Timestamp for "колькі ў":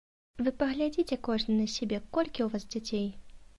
2.19-2.51